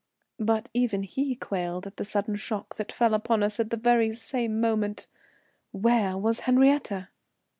But 0.39 0.67
even 0.73 1.03
he 1.03 1.35
quailed 1.35 1.85
at 1.85 1.97
the 1.97 2.03
sudden 2.05 2.35
shock 2.35 2.77
that 2.77 2.91
fell 2.91 3.13
upon 3.13 3.43
us 3.43 3.59
at 3.59 3.69
the 3.69 3.77
very 3.77 4.11
same 4.13 4.59
moment. 4.59 5.05
Where 5.69 6.17
was 6.17 6.39
Henriette? 6.39 7.05